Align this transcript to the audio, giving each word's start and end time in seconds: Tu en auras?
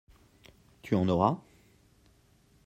Tu 0.81 0.95
en 0.95 1.07
auras? 1.09 1.37